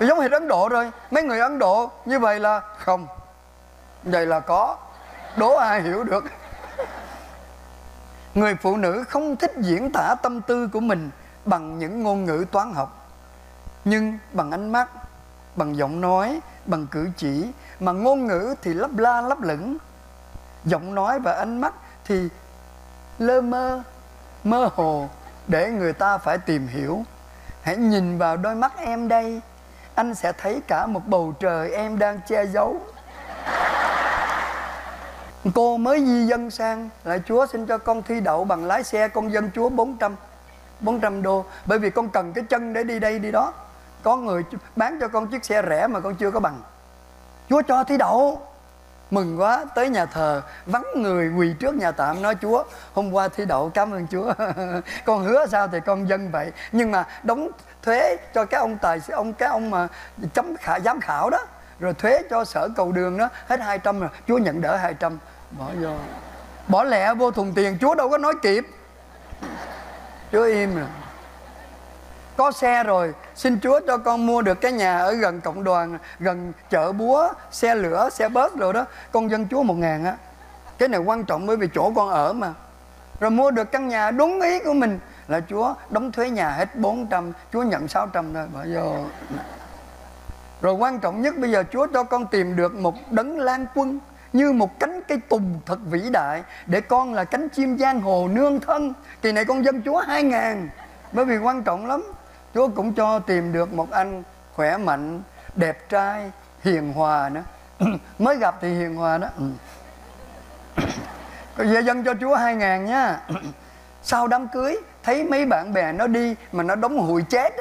Giống 0.00 0.20
hệt 0.20 0.32
ấn 0.32 0.48
độ 0.48 0.68
rồi 0.68 0.90
mấy 1.10 1.22
người 1.22 1.40
ấn 1.40 1.58
độ 1.58 1.90
như 2.04 2.18
vậy 2.18 2.40
là 2.40 2.60
không. 2.78 3.06
Vậy 4.02 4.26
là 4.26 4.40
có. 4.40 4.76
Đố 5.36 5.56
ai 5.56 5.82
hiểu 5.82 6.04
được 6.04 6.24
người 8.34 8.54
phụ 8.54 8.76
nữ 8.76 9.04
không 9.08 9.36
thích 9.36 9.52
diễn 9.60 9.92
tả 9.92 10.14
tâm 10.22 10.40
tư 10.40 10.68
của 10.68 10.80
mình 10.80 11.10
bằng 11.44 11.78
những 11.78 12.02
ngôn 12.02 12.24
ngữ 12.24 12.44
toán 12.52 12.74
học. 12.74 13.08
Nhưng 13.84 14.18
bằng 14.32 14.50
ánh 14.50 14.72
mắt, 14.72 14.88
bằng 15.56 15.76
giọng 15.76 16.00
nói, 16.00 16.40
bằng 16.66 16.86
cử 16.86 17.10
chỉ 17.16 17.46
mà 17.80 17.92
ngôn 17.92 18.26
ngữ 18.26 18.54
thì 18.62 18.74
lấp 18.74 18.96
la 18.96 19.20
lấp 19.20 19.40
lửng. 19.40 19.76
Giọng 20.64 20.94
nói 20.94 21.20
và 21.20 21.32
ánh 21.32 21.60
mắt 21.60 21.74
thì 22.04 22.28
lơ 23.18 23.40
mơ 23.40 23.82
mơ 24.44 24.70
hồ 24.74 25.08
để 25.46 25.70
người 25.70 25.92
ta 25.92 26.18
phải 26.18 26.38
tìm 26.38 26.66
hiểu. 26.66 27.04
Hãy 27.62 27.76
nhìn 27.76 28.18
vào 28.18 28.36
đôi 28.36 28.54
mắt 28.54 28.72
em 28.78 29.08
đây, 29.08 29.40
anh 29.94 30.14
sẽ 30.14 30.32
thấy 30.32 30.60
cả 30.66 30.86
một 30.86 31.02
bầu 31.06 31.34
trời 31.40 31.72
em 31.72 31.98
đang 31.98 32.20
che 32.28 32.46
giấu 32.46 32.80
cô 35.54 35.76
mới 35.76 36.04
di 36.06 36.26
dân 36.26 36.50
sang 36.50 36.88
lại 37.04 37.20
chúa 37.26 37.46
xin 37.46 37.66
cho 37.66 37.78
con 37.78 38.02
thi 38.02 38.20
đậu 38.20 38.44
bằng 38.44 38.64
lái 38.64 38.84
xe, 38.84 39.08
con 39.08 39.32
dân 39.32 39.50
chúa 39.54 39.68
400 39.68 40.16
400 40.80 41.22
đô. 41.22 41.44
Bởi 41.66 41.78
vì 41.78 41.90
con 41.90 42.08
cần 42.08 42.32
cái 42.32 42.44
chân 42.48 42.72
để 42.72 42.84
đi 42.84 42.98
đây, 42.98 43.18
đi 43.18 43.30
đó. 43.30 43.52
Có 44.02 44.16
người 44.16 44.44
bán 44.76 44.98
cho 45.00 45.08
con 45.08 45.26
chiếc 45.26 45.44
xe 45.44 45.62
rẻ 45.68 45.86
mà 45.86 46.00
con 46.00 46.14
chưa 46.14 46.30
có 46.30 46.40
bằng. 46.40 46.62
Chúa 47.48 47.62
cho 47.68 47.84
thi 47.84 47.96
đậu. 47.98 48.46
Mừng 49.10 49.40
quá, 49.40 49.64
tới 49.74 49.88
nhà 49.88 50.06
thờ, 50.06 50.42
vắng 50.66 50.84
người 50.96 51.32
quỳ 51.38 51.54
trước 51.60 51.74
nhà 51.74 51.90
tạm, 51.90 52.22
nói, 52.22 52.34
chúa, 52.42 52.64
hôm 52.94 53.12
qua 53.12 53.28
thi 53.28 53.44
đậu, 53.44 53.70
cảm 53.74 53.90
ơn 53.90 54.06
chúa. 54.10 54.32
Con 55.04 55.24
hứa 55.24 55.46
sao 55.46 55.68
thì 55.68 55.78
con 55.86 56.08
dân 56.08 56.30
vậy. 56.30 56.52
Nhưng 56.72 56.90
mà 56.90 57.06
đóng 57.22 57.48
thuế 57.82 58.16
cho 58.34 58.44
cái 58.44 58.60
ông 58.60 58.78
tài, 58.78 59.00
ông, 59.12 59.32
cái 59.32 59.48
ông 59.48 59.70
mà 59.70 59.88
chấm 60.34 60.56
khả 60.56 60.80
giám 60.80 61.00
khảo 61.00 61.30
đó 61.30 61.38
rồi 61.80 61.94
thuế 61.94 62.22
cho 62.30 62.44
sở 62.44 62.68
cầu 62.76 62.92
đường 62.92 63.18
đó, 63.18 63.28
hết 63.46 63.60
200 63.60 64.00
rồi. 64.00 64.10
Chúa 64.28 64.38
nhận 64.38 64.60
đỡ 64.60 64.76
200 64.76 65.18
bỏ 65.58 65.66
vô. 65.82 65.90
Bỏ 66.68 66.84
lẹ 66.84 67.14
vô 67.14 67.30
thùng 67.30 67.52
tiền, 67.54 67.78
chúa 67.80 67.94
đâu 67.94 68.08
có 68.08 68.18
nói 68.18 68.34
kịp. 68.42 68.64
Chúa 70.32 70.44
im 70.44 70.76
rồi 70.76 70.86
có 72.36 72.52
xe 72.52 72.84
rồi, 72.84 73.14
xin 73.34 73.60
chúa 73.60 73.80
cho 73.86 73.98
con 73.98 74.26
mua 74.26 74.42
được 74.42 74.60
cái 74.60 74.72
nhà 74.72 74.98
ở 74.98 75.12
gần 75.12 75.40
cộng 75.40 75.64
đoàn, 75.64 75.98
gần 76.18 76.52
chợ 76.70 76.92
búa, 76.92 77.28
xe 77.50 77.74
lửa, 77.74 78.08
xe 78.12 78.28
bớt 78.28 78.56
rồi 78.56 78.72
đó. 78.72 78.84
Con 79.12 79.30
dân 79.30 79.48
chúa 79.50 79.62
một 79.62 79.74
ngàn 79.74 80.04
á. 80.04 80.16
Cái 80.78 80.88
này 80.88 81.00
quan 81.00 81.24
trọng 81.24 81.46
bởi 81.46 81.56
vì 81.56 81.68
chỗ 81.74 81.92
con 81.96 82.08
ở 82.08 82.32
mà. 82.32 82.54
Rồi 83.20 83.30
mua 83.30 83.50
được 83.50 83.72
căn 83.72 83.88
nhà 83.88 84.10
đúng 84.10 84.40
ý 84.40 84.58
của 84.58 84.72
mình 84.72 84.98
là 85.28 85.40
chúa 85.48 85.74
đóng 85.90 86.12
thuế 86.12 86.30
nhà 86.30 86.50
hết 86.50 86.76
400 86.76 87.32
chúa 87.52 87.62
nhận 87.62 87.88
600 87.88 88.34
thôi. 88.34 88.46
Bỏ 88.54 88.60
vô 88.74 89.04
rồi 90.60 90.74
quan 90.74 91.00
trọng 91.00 91.22
nhất 91.22 91.38
bây 91.38 91.50
giờ 91.50 91.64
chúa 91.72 91.86
cho 91.94 92.04
con 92.04 92.26
tìm 92.26 92.56
được 92.56 92.74
một 92.74 92.94
đấng 93.10 93.38
lan 93.38 93.66
quân 93.74 93.98
như 94.32 94.52
một 94.52 94.80
cánh 94.80 95.00
cây 95.08 95.18
tùng 95.28 95.60
thật 95.66 95.78
vĩ 95.90 96.10
đại 96.10 96.42
để 96.66 96.80
con 96.80 97.14
là 97.14 97.24
cánh 97.24 97.48
chim 97.48 97.78
giang 97.78 98.00
hồ 98.00 98.28
nương 98.28 98.60
thân 98.60 98.92
kỳ 99.22 99.32
này 99.32 99.44
con 99.44 99.64
dân 99.64 99.82
chúa 99.82 99.98
hai 99.98 100.22
ngàn 100.22 100.68
bởi 101.12 101.24
vì 101.24 101.38
quan 101.38 101.62
trọng 101.62 101.86
lắm 101.86 102.02
Chúa 102.54 102.68
cũng 102.68 102.94
cho 102.94 103.18
tìm 103.18 103.52
được 103.52 103.72
một 103.72 103.90
anh 103.90 104.22
khỏe 104.54 104.76
mạnh, 104.76 105.22
đẹp 105.56 105.88
trai, 105.88 106.30
hiền 106.62 106.92
hòa 106.92 107.28
nữa. 107.28 107.42
Mới 108.18 108.36
gặp 108.36 108.54
thì 108.60 108.74
hiền 108.74 108.94
hòa 108.94 109.18
đó. 109.18 109.28
Còn 111.56 111.72
về 111.72 111.80
dân 111.82 112.04
cho 112.04 112.14
Chúa 112.20 112.34
hai 112.34 112.54
ngàn 112.54 112.84
nha. 112.84 113.20
Sau 114.02 114.26
đám 114.26 114.48
cưới 114.48 114.78
thấy 115.02 115.24
mấy 115.24 115.46
bạn 115.46 115.72
bè 115.72 115.92
nó 115.92 116.06
đi 116.06 116.34
mà 116.52 116.62
nó 116.62 116.74
đóng 116.74 116.98
hụi 116.98 117.22
chết. 117.22 117.54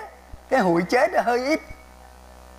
Cái 0.49 0.59
hụi 0.59 0.81
chết 0.89 1.11
hơi 1.25 1.45
ít. 1.45 1.59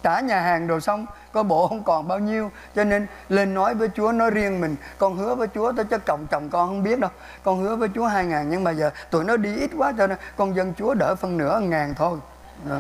Trả 0.03 0.21
nhà 0.21 0.41
hàng 0.41 0.67
đồ 0.67 0.81
xong, 0.81 1.07
có 1.33 1.43
bộ 1.43 1.69
không 1.69 1.83
còn 1.85 2.09
bao 2.09 2.19
nhiêu. 2.19 2.51
Cho 2.77 2.85
nên 2.85 3.07
lên 3.29 3.55
nói 3.55 3.75
với 3.75 3.89
Chúa, 3.95 4.13
nói 4.13 4.31
riêng 4.31 4.61
mình, 4.61 4.77
con 4.99 5.17
hứa 5.17 5.35
với 5.35 5.49
Chúa 5.55 5.73
tới 5.73 5.85
cho 5.91 5.99
chồng 5.99 6.27
chồng 6.31 6.49
con 6.51 6.69
không 6.69 6.83
biết 6.83 6.99
đâu. 6.99 7.11
Con 7.43 7.63
hứa 7.63 7.77
với 7.77 7.89
Chúa 7.95 8.07
hai 8.07 8.25
ngàn, 8.25 8.51
nhưng 8.51 8.65
mà 8.65 8.71
giờ 8.71 8.91
tụi 9.11 9.25
nó 9.25 9.37
đi 9.37 9.57
ít 9.57 9.71
quá 9.79 9.93
cho 9.99 10.07
nên 10.07 10.19
con 10.37 10.57
dân 10.57 10.75
Chúa 10.79 10.95
đỡ 10.95 11.15
phân 11.15 11.39
nửa 11.39 11.61
ngàn 11.61 11.95
thôi. 11.95 12.19
Đó. 12.69 12.79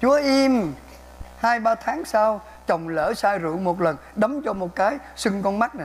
Chúa 0.00 0.18
im. 0.18 0.72
Hai 1.38 1.60
ba 1.60 1.74
tháng 1.74 2.04
sau, 2.04 2.40
chồng 2.66 2.88
lỡ 2.88 3.12
sai 3.16 3.38
rượu 3.38 3.56
một 3.56 3.80
lần, 3.80 3.96
đấm 4.16 4.42
cho 4.44 4.52
một 4.52 4.74
cái, 4.74 4.98
sưng 5.16 5.42
con 5.42 5.58
mắt 5.58 5.74
nè. 5.74 5.84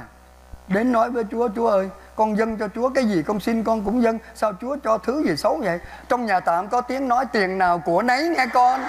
Đến 0.68 0.92
nói 0.92 1.12
với 1.12 1.24
Chúa 1.32 1.50
Chúa 1.56 1.68
ơi, 1.68 1.90
con 2.16 2.38
dân 2.38 2.58
cho 2.58 2.68
Chúa 2.76 2.90
cái 2.90 3.06
gì 3.06 3.24
con 3.24 3.40
xin 3.40 3.64
con 3.64 3.86
cũng 3.86 4.04
dân. 4.04 4.20
Sao 4.36 4.54
Chúa 4.62 4.78
cho 4.84 4.98
thứ 4.98 5.24
gì 5.26 5.36
xấu 5.38 5.58
vậy? 5.64 5.80
Trong 6.10 6.26
nhà 6.26 6.40
tạm 6.40 6.68
có 6.68 6.82
tiếng 6.82 7.08
nói 7.08 7.26
tiền 7.32 7.58
nào 7.58 7.82
của 7.86 8.02
nấy 8.02 8.34
nghe 8.38 8.46
con 8.54 8.82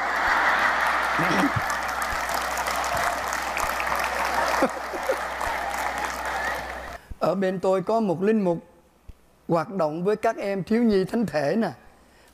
ở 7.18 7.35
bên 7.35 7.58
tôi 7.58 7.82
có 7.82 8.00
một 8.00 8.23
linh 8.23 8.44
mục 8.44 8.58
hoạt 9.49 9.73
động 9.73 10.04
với 10.04 10.16
các 10.16 10.37
em 10.37 10.62
thiếu 10.62 10.82
nhi 10.82 11.04
thánh 11.04 11.26
thể 11.26 11.56
nè. 11.56 11.70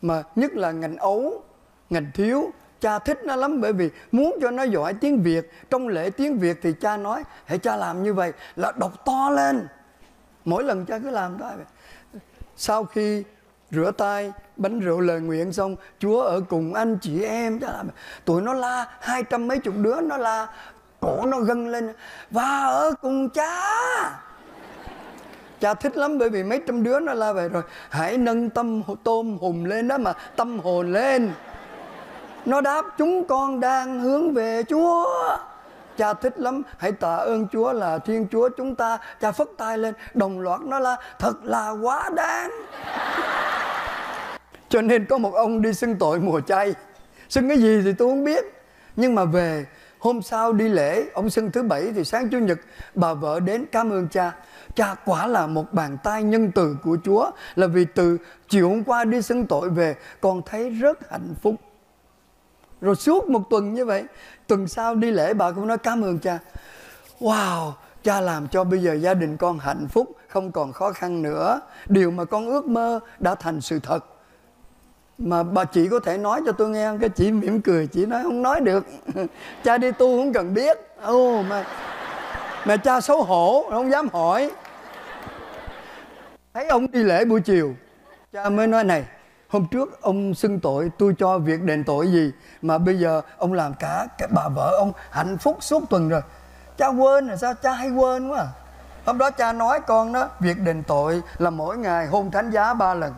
Mà 0.03 0.23
nhất 0.37 0.53
là 0.53 0.73
ngành 0.73 0.97
ấu, 0.97 1.43
ngành 1.91 2.11
thiếu, 2.15 2.51
cha 2.81 2.99
thích 2.99 3.19
nó 3.25 3.37
lắm 3.37 3.61
bởi 3.61 3.73
vì 3.73 3.91
muốn 4.13 4.39
cho 4.43 4.51
nó 4.51 4.63
giỏi 4.63 4.95
tiếng 4.95 5.23
việt. 5.23 5.53
Trong 5.71 5.89
lễ 5.89 6.11
tiếng 6.11 6.39
việt 6.39 6.59
thì 6.63 6.73
cha 6.73 6.97
nói, 6.97 7.23
hãy 7.45 7.59
cha 7.59 7.77
làm 7.77 8.03
như 8.03 8.15
vậy 8.15 8.33
là 8.57 8.73
đọc 8.77 9.05
to 9.05 9.31
lên. 9.31 9.69
Mỗi 10.45 10.65
lần 10.65 10.87
cha 10.87 10.99
cứ 10.99 11.11
làm 11.11 11.39
thôi. 11.39 11.53
Sau 12.57 12.85
khi 12.85 13.25
rửa 13.73 13.91
tay 13.91 14.33
bánh 14.57 14.81
rượu 14.81 15.01
lời 15.01 15.21
nguyện 15.21 15.53
xong 15.53 15.77
chúa 15.99 16.23
ở 16.23 16.41
cùng 16.49 16.75
anh 16.75 16.99
chị 17.03 17.25
em. 17.25 17.61
Tụi 18.25 18.43
nó 18.43 18.55
la 18.55 18.87
hai 19.01 19.23
trăm 19.23 19.49
mấy 19.49 19.59
chục 19.59 19.75
đứa 19.77 20.01
nó 20.01 20.17
la 20.17 20.47
cổ 21.01 21.27
nó 21.27 21.39
gân 21.39 21.73
lên 21.73 21.93
và 22.31 22.65
ở 22.65 22.93
cùng 23.03 23.29
cha. 23.29 23.61
Cha 25.61 25.75
thích 25.75 25.97
lắm 25.97 26.19
bởi 26.19 26.29
vì 26.31 26.45
mấy 26.45 26.61
trăm 26.67 26.83
đứa 26.83 27.01
nó 27.01 27.15
la 27.15 27.33
về 27.33 27.49
rồi 27.49 27.63
hãy 27.91 28.19
nâng 28.19 28.51
tâm 28.51 28.83
tôm 29.05 29.39
hùm 29.41 29.65
lên 29.65 29.89
đó 29.89 29.99
mà 29.99 30.13
tâm 30.37 30.59
hồn 30.59 30.93
lên. 30.93 31.33
Nó 32.47 32.61
đáp 32.61 32.85
chúng 32.99 33.27
con 33.27 33.61
đang 33.61 34.01
hướng 34.01 34.35
về 34.35 34.63
chúa. 34.69 35.07
Cha 35.99 36.15
thích 36.15 36.41
lắm 36.41 36.63
hãy 36.79 36.93
tạ 36.93 37.17
ơn 37.17 37.49
chúa 37.53 37.73
là 37.73 37.99
thiên 37.99 38.27
chúa 38.33 38.49
chúng 38.57 38.75
ta. 38.75 38.99
Cha 39.21 39.33
phất 39.33 39.49
tay 39.59 39.79
lên 39.79 39.95
đồng 40.15 40.41
loạt 40.41 40.61
nó 40.61 40.79
la, 40.79 40.97
thật 41.19 41.35
là 41.43 41.71
quá 41.71 42.11
đáng 42.15 42.51
cho 44.73 44.83
nên 44.83 45.07
có 45.07 45.19
một 45.19 45.35
ông 45.35 45.63
đi 45.63 45.73
xưng 45.73 45.97
tội 45.97 46.21
mùa 46.21 46.41
chay. 46.41 46.75
Xưng 47.29 47.49
cái 47.49 47.59
gì 47.59 47.83
thì 47.85 47.93
tôi 47.93 48.09
không 48.09 48.25
biết. 48.25 48.45
Nhưng 48.97 49.15
mà 49.15 49.25
về 49.25 49.67
hôm 49.99 50.23
sau 50.23 50.53
đi 50.53 50.69
lễ, 50.69 51.05
ông 51.15 51.31
xưng 51.31 51.51
thứ 51.51 51.63
bảy 51.63 51.93
thì 51.95 52.05
sáng 52.05 52.29
chủ 52.29 52.39
nhật, 52.39 52.59
bà 52.95 53.15
vợ 53.15 53.41
đến 53.41 53.65
cảm 53.73 53.91
ơn 53.91 54.09
cha. 54.09 54.33
Cha 54.75 54.95
quả 55.05 55.27
là 55.27 55.47
một 55.47 55.73
bàn 55.73 55.99
tay 56.05 56.23
nhân 56.23 56.51
từ 56.55 56.77
của 56.83 56.97
chúa, 57.05 57.31
là 57.55 57.67
vì 57.67 57.85
từ 57.85 58.19
chiều 58.49 58.69
hôm 58.69 58.85
qua 58.85 59.05
đi 59.05 59.23
xưng 59.23 59.47
tội 59.47 59.71
về, 59.71 59.97
con 60.21 60.43
thấy 60.47 60.71
rất 60.71 61.11
hạnh 61.11 61.35
phúc. 61.43 61.55
Rồi 62.81 62.97
suốt 62.97 63.29
một 63.29 63.43
tuần 63.51 63.75
như 63.75 63.85
vậy, 63.85 64.05
tuần 64.47 64.69
sau 64.69 64.95
đi 64.95 65.11
lễ, 65.11 65.35
bà 65.35 65.51
cũng 65.51 65.67
nói 65.67 65.79
cảm 65.79 66.03
ơn 66.03 66.19
cha. 66.19 66.39
Wow, 67.21 67.73
cha 68.03 68.21
làm 68.21 68.49
cho 68.49 68.65
bây 68.65 68.83
giờ 68.83 68.95
gia 68.95 69.15
đình 69.15 69.37
con 69.37 69.59
hạnh 69.59 69.89
phúc, 69.89 70.17
không 70.29 70.53
còn 70.53 70.73
khó 70.73 70.93
khăn 70.93 71.23
nữa. 71.23 71.61
Điều 71.89 72.11
mà 72.11 72.25
con 72.25 72.47
ước 72.47 72.67
mơ 72.67 73.01
đã 73.19 73.35
thành 73.35 73.61
sự 73.61 73.79
thật 73.79 74.05
mà 75.23 75.43
bà 75.43 75.65
chị 75.65 75.89
có 75.89 76.01
thể 76.01 76.19
nói 76.19 76.41
cho 76.47 76.53
tôi 76.53 76.71
nghe 76.71 76.91
cái 77.01 77.09
chị 77.09 77.33
mỉm 77.33 77.61
cười 77.61 77.87
chị 77.87 78.07
nói 78.07 78.23
không 78.23 78.43
nói 78.43 78.61
được. 78.61 78.87
Cha 79.65 79.79
đi 79.79 79.93
tu 79.93 80.19
không 80.19 80.33
cần 80.33 80.55
biết. 80.55 80.79
Ô 81.03 81.41
oh, 81.41 81.47
mà 81.47 81.65
mà 82.65 82.77
cha 82.77 83.01
xấu 83.01 83.23
hổ 83.23 83.67
không 83.71 83.91
dám 83.91 84.09
hỏi. 84.13 84.51
Thấy 86.55 86.67
ông 86.67 86.91
đi 86.91 87.03
lễ 87.03 87.25
buổi 87.25 87.41
chiều 87.41 87.75
cha 88.33 88.49
mới 88.49 88.67
nói 88.67 88.85
này 88.85 89.05
hôm 89.49 89.67
trước 89.71 90.03
ông 90.03 90.35
xưng 90.35 90.61
tội 90.61 90.91
tôi 90.99 91.15
cho 91.19 91.39
việc 91.39 91.63
đền 91.63 91.85
tội 91.85 92.13
gì 92.13 92.33
mà 92.63 92.79
bây 92.79 92.99
giờ 92.99 93.21
ông 93.39 93.53
làm 93.53 93.75
cả 93.75 94.07
cái 94.19 94.29
bà 94.35 94.49
vợ 94.49 94.75
ông 94.79 94.93
hạnh 95.11 95.39
phúc 95.39 95.57
suốt 95.61 95.91
tuần 95.91 96.09
rồi. 96.09 96.21
Cha 96.77 96.89
quên 96.89 97.27
là 97.27 97.37
sao? 97.37 97.55
Cha 97.55 97.73
hay 97.73 97.91
quên 97.91 98.29
quá 98.29 98.39
à. 98.39 98.47
hôm 99.07 99.19
đó 99.19 99.31
cha 99.31 99.53
nói 99.53 99.81
con 99.87 100.13
đó 100.13 100.29
việc 100.41 100.59
đền 100.59 100.83
tội 100.83 101.23
là 101.39 101.51
mỗi 101.51 101.77
ngày 101.77 102.07
hôn 102.07 102.31
thánh 102.31 102.51
giá 102.51 102.75
ba 102.75 102.95
lần 102.95 103.15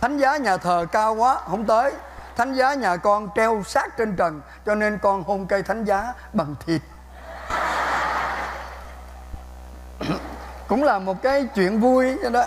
thánh 0.00 0.18
giá 0.18 0.36
nhà 0.36 0.56
thờ 0.56 0.86
cao 0.92 1.14
quá, 1.14 1.40
không 1.46 1.66
tới. 1.66 1.92
Thánh 2.36 2.54
giá 2.54 2.74
nhà 2.74 2.96
con 2.96 3.28
treo 3.34 3.62
sát 3.66 3.96
trên 3.96 4.16
trần, 4.16 4.40
cho 4.66 4.74
nên 4.74 4.98
con 5.02 5.22
hôn 5.22 5.46
cây 5.46 5.62
thánh 5.62 5.84
giá 5.84 6.14
bằng 6.32 6.54
thịt. 6.66 6.80
Cũng 10.68 10.84
là 10.84 10.98
một 10.98 11.22
cái 11.22 11.48
chuyện 11.54 11.80
vui 11.80 12.18
đó 12.32 12.44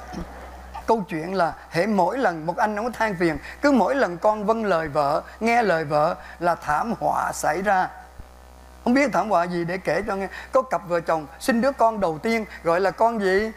câu 0.85 1.03
chuyện 1.09 1.35
là 1.35 1.53
hệ 1.69 1.85
mỗi 1.85 2.17
lần 2.17 2.45
một 2.45 2.57
anh 2.57 2.75
ông 2.75 2.91
than 2.91 3.15
phiền, 3.19 3.37
cứ 3.61 3.71
mỗi 3.71 3.95
lần 3.95 4.17
con 4.17 4.45
vâng 4.45 4.65
lời 4.65 4.87
vợ, 4.87 5.21
nghe 5.39 5.63
lời 5.63 5.85
vợ 5.85 6.15
là 6.39 6.55
thảm 6.55 6.93
họa 6.99 7.31
xảy 7.33 7.61
ra. 7.61 7.89
Không 8.83 8.93
biết 8.93 9.09
thảm 9.13 9.29
họa 9.29 9.43
gì 9.43 9.65
để 9.65 9.77
kể 9.77 10.01
cho 10.07 10.15
nghe. 10.15 10.27
Có 10.51 10.61
cặp 10.61 10.81
vợ 10.87 10.99
chồng 10.99 11.27
sinh 11.39 11.61
đứa 11.61 11.71
con 11.71 11.99
đầu 11.99 12.17
tiên, 12.17 12.45
gọi 12.63 12.79
là 12.79 12.91
con 12.91 13.19
gì? 13.19 13.51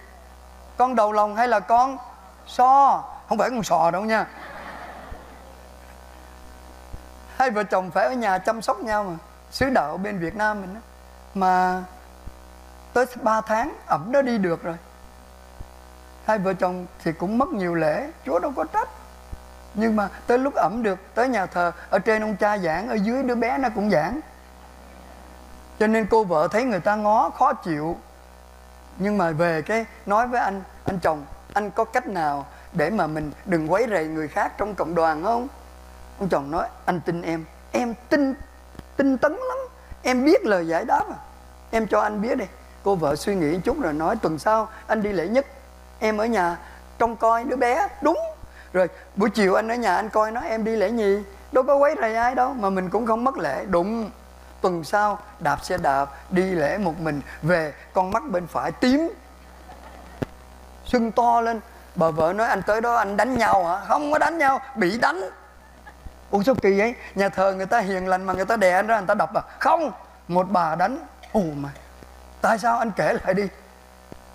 Con 0.76 0.94
đầu 0.94 1.12
lòng 1.12 1.36
hay 1.36 1.48
là 1.48 1.60
con 1.60 1.98
so? 2.46 3.04
Không 3.34 3.38
phải 3.38 3.50
con 3.50 3.62
sò 3.62 3.90
đâu 3.90 4.02
nha. 4.02 4.26
Hai 7.36 7.50
vợ 7.50 7.64
chồng 7.64 7.90
phải 7.90 8.06
ở 8.06 8.12
nhà 8.12 8.38
chăm 8.38 8.62
sóc 8.62 8.80
nhau 8.80 9.04
mà. 9.04 9.16
Sứ 9.50 9.70
đạo 9.70 9.96
bên 9.96 10.18
Việt 10.18 10.36
Nam 10.36 10.60
mình 10.60 10.74
đó. 10.74 10.80
mà 11.34 11.82
tới 12.92 13.06
3 13.22 13.40
tháng, 13.40 13.76
ẩm 13.86 14.12
nó 14.12 14.22
đi 14.22 14.38
được 14.38 14.62
rồi. 14.62 14.76
Hai 16.26 16.38
vợ 16.38 16.54
chồng 16.54 16.86
thì 17.04 17.12
cũng 17.12 17.38
mất 17.38 17.48
nhiều 17.48 17.74
lễ, 17.74 18.10
chúa 18.26 18.38
đâu 18.38 18.52
có 18.56 18.64
trách. 18.64 18.88
Nhưng 19.74 19.96
mà 19.96 20.08
tới 20.26 20.38
lúc 20.38 20.54
ẩm 20.54 20.82
được, 20.82 20.98
tới 21.14 21.28
nhà 21.28 21.46
thờ, 21.46 21.72
ở 21.90 21.98
trên 21.98 22.22
ông 22.22 22.36
cha 22.36 22.58
giảng, 22.58 22.88
ở 22.88 22.94
dưới 22.94 23.22
đứa 23.22 23.34
bé 23.34 23.58
nó 23.58 23.68
cũng 23.74 23.90
giảng. 23.90 24.20
Cho 25.78 25.86
nên 25.86 26.06
cô 26.06 26.24
vợ 26.24 26.48
thấy 26.50 26.64
người 26.64 26.80
ta 26.80 26.94
ngó, 26.94 27.30
khó 27.30 27.52
chịu. 27.52 27.98
Nhưng 28.98 29.18
mà 29.18 29.30
về 29.30 29.62
cái, 29.62 29.86
nói 30.06 30.26
với 30.26 30.40
anh 30.40 30.62
anh 30.84 30.98
chồng, 30.98 31.24
anh 31.54 31.70
có 31.70 31.84
cách 31.84 32.06
nào 32.06 32.46
để 32.74 32.90
mà 32.90 33.06
mình 33.06 33.30
đừng 33.44 33.72
quấy 33.72 33.86
rầy 33.90 34.06
người 34.06 34.28
khác 34.28 34.52
trong 34.58 34.74
cộng 34.74 34.94
đoàn 34.94 35.24
không? 35.24 35.48
Ông 36.18 36.28
chồng 36.28 36.50
nói, 36.50 36.68
anh 36.84 37.00
tin 37.00 37.22
em. 37.22 37.44
Em 37.72 37.94
tin, 38.08 38.34
tinh 38.96 39.18
tấn 39.18 39.32
lắm. 39.32 39.58
Em 40.02 40.24
biết 40.24 40.44
lời 40.44 40.66
giải 40.66 40.84
đáp 40.84 41.04
à. 41.10 41.16
Em 41.70 41.86
cho 41.86 42.00
anh 42.00 42.22
biết 42.22 42.38
đi. 42.38 42.44
Cô 42.82 42.94
vợ 42.94 43.16
suy 43.16 43.34
nghĩ 43.34 43.58
chút 43.64 43.80
rồi 43.80 43.92
nói, 43.92 44.16
tuần 44.16 44.38
sau 44.38 44.68
anh 44.86 45.02
đi 45.02 45.12
lễ 45.12 45.28
nhất. 45.28 45.46
Em 45.98 46.18
ở 46.18 46.26
nhà 46.26 46.56
trông 46.98 47.16
coi 47.16 47.44
đứa 47.44 47.56
bé. 47.56 47.88
Đúng. 48.02 48.18
Rồi 48.72 48.88
buổi 49.16 49.30
chiều 49.30 49.54
anh 49.54 49.68
ở 49.68 49.74
nhà 49.74 49.96
anh 49.96 50.08
coi 50.08 50.30
nó 50.30 50.40
em 50.40 50.64
đi 50.64 50.76
lễ 50.76 50.90
nhì. 50.90 51.18
Đâu 51.52 51.64
có 51.64 51.76
quấy 51.76 51.94
rầy 52.00 52.16
ai 52.16 52.34
đâu, 52.34 52.52
mà 52.52 52.70
mình 52.70 52.90
cũng 52.90 53.06
không 53.06 53.24
mất 53.24 53.38
lễ. 53.38 53.64
Đúng. 53.68 54.10
Tuần 54.60 54.84
sau 54.84 55.18
đạp 55.40 55.64
xe 55.64 55.78
đạp, 55.78 56.06
đi 56.30 56.42
lễ 56.42 56.78
một 56.78 57.00
mình 57.00 57.20
về 57.42 57.74
con 57.92 58.10
mắt 58.10 58.22
bên 58.30 58.46
phải 58.46 58.72
tím 58.72 59.10
sưng 60.84 61.12
to 61.12 61.40
lên 61.40 61.60
bà 61.94 62.10
vợ 62.10 62.32
nói 62.32 62.48
anh 62.48 62.62
tới 62.62 62.80
đó 62.80 62.94
anh 62.94 63.16
đánh 63.16 63.38
nhau 63.38 63.64
hả? 63.64 63.80
Không 63.88 64.12
có 64.12 64.18
đánh 64.18 64.38
nhau, 64.38 64.60
bị 64.74 64.98
đánh. 64.98 65.20
Ủa 66.30 66.42
sao 66.42 66.54
kỳ 66.62 66.78
vậy? 66.78 66.94
Nhà 67.14 67.28
thờ 67.28 67.52
người 67.52 67.66
ta 67.66 67.78
hiền 67.78 68.08
lành 68.08 68.24
mà 68.24 68.32
người 68.32 68.44
ta 68.44 68.56
đè 68.56 68.72
anh 68.72 68.86
ra, 68.86 68.98
người 68.98 69.06
ta 69.06 69.14
đập 69.14 69.34
à? 69.34 69.42
Không, 69.58 69.92
một 70.28 70.46
bà 70.50 70.74
đánh. 70.74 70.98
Ồ 71.32 71.40
mà. 71.56 71.68
Tại 72.40 72.58
sao 72.58 72.78
anh 72.78 72.90
kể 72.96 73.12
lại 73.24 73.34
đi? 73.34 73.48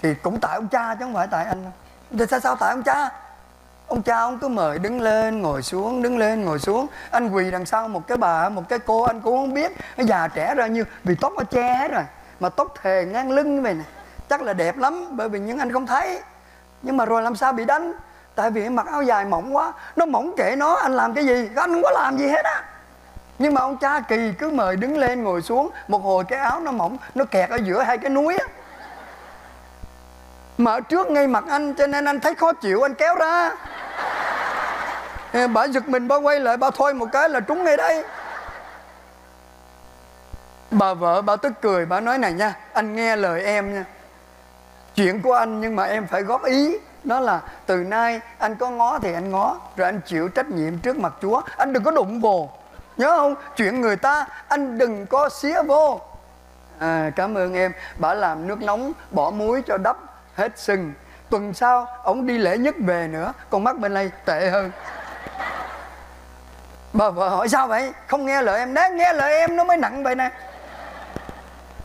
Thì 0.02 0.14
cũng 0.14 0.40
tại 0.40 0.56
ông 0.56 0.68
cha 0.68 0.96
chứ 0.96 1.06
không 1.06 1.14
phải 1.14 1.28
tại 1.28 1.46
anh 1.46 1.72
thì 2.20 2.26
sao 2.30 2.40
sao 2.40 2.56
tại 2.56 2.70
ông 2.70 2.84
cha? 2.84 3.10
Ông 3.88 4.02
cha 4.02 4.18
ông 4.18 4.40
cứ 4.40 4.48
mời 4.48 4.80
đứng 4.80 5.02
lên, 5.02 5.42
ngồi 5.42 5.62
xuống, 5.62 6.02
đứng 6.02 6.18
lên, 6.18 6.46
ngồi 6.46 6.60
xuống. 6.60 6.88
Anh 7.12 7.30
quỳ 7.30 7.52
đằng 7.52 7.66
sau 7.66 7.88
một 7.88 8.08
cái 8.08 8.18
bà, 8.18 8.50
một 8.50 8.64
cái 8.70 8.80
cô, 8.80 9.04
anh 9.04 9.22
cũng 9.22 9.38
không 9.38 9.54
biết. 9.54 9.72
Nó 9.98 10.04
già 10.04 10.28
trẻ 10.28 10.56
ra 10.56 10.68
như, 10.68 10.84
vì 11.04 11.16
tóc 11.22 11.34
nó 11.38 11.44
che 11.44 11.76
hết 11.76 11.92
rồi, 11.92 12.04
mà 12.40 12.50
tóc 12.50 12.74
thề 12.82 13.06
ngang 13.06 13.32
lưng 13.32 13.56
như 13.56 13.62
vậy 13.62 13.74
nè. 13.74 13.84
Chắc 14.30 14.42
là 14.42 14.54
đẹp 14.54 14.78
lắm, 14.78 15.06
bởi 15.12 15.30
vì 15.30 15.40
những 15.40 15.58
anh 15.58 15.74
không 15.74 15.88
thấy 15.88 16.22
nhưng 16.82 16.98
mà 16.98 17.06
rồi 17.06 17.22
làm 17.22 17.36
sao 17.36 17.54
bị 17.54 17.66
đánh? 17.66 17.94
Tại 18.36 18.52
vì 18.52 18.70
mặc 18.70 18.88
áo 18.92 19.02
dài 19.04 19.26
mỏng 19.26 19.56
quá. 19.56 19.74
Nó 19.96 20.06
mỏng 20.06 20.34
kệ 20.38 20.56
nó, 20.58 20.76
anh 20.76 20.96
làm 20.96 21.14
cái 21.14 21.26
gì? 21.26 21.50
Anh 21.56 21.74
không 21.74 21.84
có 21.84 21.92
làm 21.92 22.18
gì 22.18 22.28
hết 22.28 22.46
á. 22.46 22.64
Nhưng 23.40 23.54
mà 23.54 23.62
ông 23.62 23.78
cha 23.78 24.00
kỳ 24.00 24.32
cứ 24.40 24.50
mời 24.50 24.76
đứng 24.76 24.98
lên 24.98 25.24
ngồi 25.24 25.42
xuống. 25.42 25.70
Một 25.88 26.04
hồi 26.04 26.24
cái 26.28 26.40
áo 26.40 26.60
nó 26.60 26.72
mỏng, 26.72 26.98
nó 27.16 27.26
kẹt 27.26 27.50
ở 27.50 27.56
giữa 27.56 27.82
hai 27.82 27.98
cái 27.98 28.10
núi 28.10 28.38
á. 28.38 28.46
Mà 30.58 30.72
ở 30.72 30.80
trước 30.82 31.12
ngay 31.12 31.28
mặt 31.28 31.44
anh, 31.50 31.74
cho 31.74 31.88
nên 31.88 32.06
anh 32.06 32.20
thấy 32.20 32.36
khó 32.36 32.54
chịu, 32.54 32.86
anh 32.86 32.94
kéo 32.94 33.16
ra. 33.16 33.52
Bà 35.48 35.64
giật 35.64 35.90
mình, 35.90 36.08
bà 36.08 36.16
quay 36.16 36.40
lại, 36.40 36.58
bà 36.58 36.70
thôi 36.70 36.94
một 36.94 37.06
cái 37.12 37.30
là 37.30 37.40
trúng 37.40 37.64
ngay 37.64 37.78
đây. 37.78 38.04
Bà 40.72 40.94
vợ, 40.94 41.22
bà 41.22 41.36
tức 41.36 41.54
cười, 41.62 41.86
bà 41.86 42.00
nói 42.00 42.18
này 42.18 42.34
nha, 42.34 42.54
anh 42.74 42.96
nghe 42.96 43.16
lời 43.16 43.44
em 43.44 43.74
nha 43.74 43.86
chuyện 45.00 45.22
của 45.22 45.34
anh 45.34 45.62
nhưng 45.62 45.76
mà 45.76 45.84
em 45.84 46.08
phải 46.08 46.22
góp 46.22 46.44
ý. 46.44 46.78
Đó 47.04 47.20
là 47.20 47.42
từ 47.66 47.76
nay 47.76 48.22
anh 48.38 48.56
có 48.56 48.70
ngó 48.70 49.00
thì 49.00 49.14
anh 49.14 49.32
ngó 49.32 49.58
rồi 49.76 49.86
anh 49.86 50.02
chịu 50.06 50.30
trách 50.30 50.50
nhiệm 50.50 50.78
trước 50.80 50.98
mặt 50.98 51.14
chúa. 51.22 51.42
Anh 51.58 51.74
đừng 51.74 51.84
có 51.84 51.92
đụng 51.92 52.22
vô 52.22 52.50
nhớ 52.98 53.18
không? 53.18 53.36
Chuyện 53.56 53.82
người 53.82 53.96
ta 53.96 54.28
anh 54.48 54.78
đừng 54.78 55.06
có 55.06 55.30
xía 55.30 55.62
vô. 55.62 56.02
À, 56.80 57.12
cảm 57.16 57.38
ơn 57.38 57.54
em. 57.54 57.72
Bà 57.98 58.14
làm 58.14 58.48
nước 58.48 58.62
nóng 58.62 58.92
bỏ 59.12 59.32
muối 59.32 59.62
cho 59.68 59.78
đắp 59.78 59.98
hết 60.36 60.60
sưng 60.60 60.94
tuần 61.30 61.54
sau 61.54 61.88
ông 62.04 62.28
đi 62.28 62.38
lễ 62.38 62.58
nhất 62.58 62.76
về 62.80 63.08
nữa. 63.08 63.34
Con 63.50 63.64
mắt 63.64 63.78
bên 63.78 63.94
đây 63.94 64.12
tệ 64.26 64.50
hơn. 64.50 64.72
Bà 66.94 67.10
vợ 67.10 67.30
hỏi 67.30 67.50
sao 67.50 67.68
vậy? 67.68 67.92
Không 68.08 68.26
nghe 68.26 68.42
lời 68.42 68.60
em 68.60 68.74
đáng 68.74 68.98
nghe 68.98 69.14
lời 69.14 69.34
em 69.34 69.56
nó 69.56 69.64
mới 69.64 69.78
nặng 69.78 70.04
vậy 70.04 70.16
nè. 70.16 70.30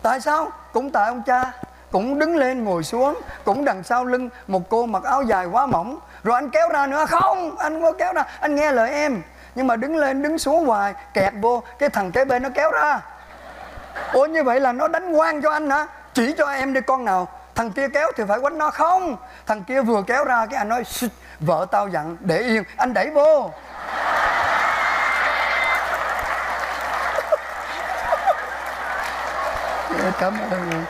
Tại 0.02 0.20
sao? 0.20 0.50
Cũng 0.72 0.90
tại 0.90 1.08
ông 1.08 1.22
cha 1.26 1.52
cũng 1.94 2.18
đứng 2.18 2.36
lên 2.36 2.64
ngồi 2.64 2.84
xuống, 2.84 3.20
cũng 3.44 3.64
đằng 3.64 3.82
sau 3.82 4.04
lưng 4.04 4.28
một 4.46 4.68
cô 4.68 4.86
mặc 4.86 5.02
áo 5.02 5.22
dài 5.22 5.46
quá 5.46 5.66
mỏng. 5.66 5.98
Rồi 6.24 6.34
anh 6.34 6.50
kéo 6.50 6.68
ra 6.68 6.86
nữa, 6.86 7.06
không, 7.08 7.56
anh 7.58 7.82
có 7.82 7.92
kéo 7.92 8.12
ra, 8.12 8.24
anh 8.40 8.54
nghe 8.54 8.72
lời 8.72 8.90
em. 8.90 9.22
Nhưng 9.54 9.66
mà 9.66 9.76
đứng 9.76 9.96
lên, 9.96 10.22
đứng 10.22 10.38
xuống 10.38 10.66
hoài 10.66 10.94
kẹt 11.14 11.32
vô, 11.40 11.62
cái 11.78 11.88
thằng 11.88 12.12
kế 12.12 12.24
bên 12.24 12.42
nó 12.42 12.48
kéo 12.54 12.70
ra. 12.70 13.00
Ủa, 14.12 14.26
như 14.26 14.44
vậy 14.44 14.60
là 14.60 14.72
nó 14.72 14.88
đánh 14.88 15.12
quan 15.12 15.42
cho 15.42 15.50
anh 15.50 15.70
hả? 15.70 15.86
Chỉ 16.14 16.34
cho 16.38 16.46
em 16.46 16.72
đi 16.72 16.80
con 16.80 17.04
nào. 17.04 17.28
Thằng 17.54 17.70
kia 17.70 17.88
kéo 17.88 18.10
thì 18.16 18.24
phải 18.28 18.40
quánh 18.40 18.58
nó. 18.58 18.70
Không, 18.70 19.16
thằng 19.46 19.64
kia 19.64 19.80
vừa 19.80 20.02
kéo 20.02 20.24
ra 20.24 20.46
cái 20.46 20.58
anh 20.58 20.68
nói 20.68 20.84
vợ 21.40 21.66
tao 21.70 21.88
dặn, 21.88 22.16
để 22.20 22.38
yên, 22.38 22.62
anh 22.76 22.94
đẩy 22.94 23.10
vô. 23.10 23.50
Cảm 30.20 30.34
ơn 30.50 30.84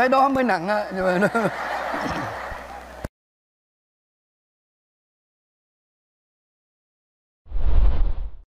cái 0.00 0.08
đó 0.08 0.28
mới 0.28 0.44
nặng 0.44 0.68
á. 0.68 0.84